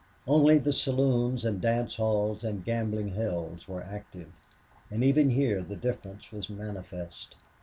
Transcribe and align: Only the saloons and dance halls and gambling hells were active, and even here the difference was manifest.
Only 0.25 0.57
the 0.57 0.73
saloons 0.73 1.45
and 1.45 1.61
dance 1.61 1.97
halls 1.97 2.43
and 2.43 2.65
gambling 2.65 3.09
hells 3.09 3.67
were 3.67 3.83
active, 3.83 4.31
and 4.89 5.03
even 5.03 5.29
here 5.29 5.61
the 5.61 5.75
difference 5.75 6.31
was 6.31 6.49
manifest. 6.49 7.35